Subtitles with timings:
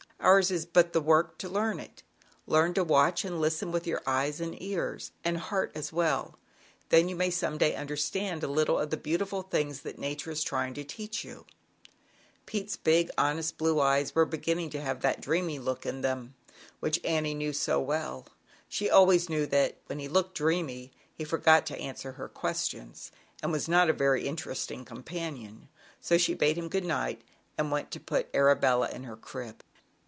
[0.23, 2.03] Ours is but the work to learn it:
[2.45, 6.37] learn to watch and listen kJ^^wWjy with your eyes and ears, and heart as well,
[6.89, 10.29] then you may some day understand a little of the beautiful things that o Nature
[10.29, 11.47] is trying to teach you."
[12.45, 16.07] Pete's big, honest blue eyes were inning to have that dreamy look in ZAUBERLINDA, THE
[16.07, 16.53] WISE WITCH.
[16.53, 18.27] 65 them which Annie knew so well.
[18.69, 23.11] She also knew that when he looked dreamy, he forgot to answer her ques tions,
[23.41, 25.67] and was not a very interesting companion,
[25.99, 27.23] so she bade him good night
[27.57, 29.63] and went in to put Arabella in her crib.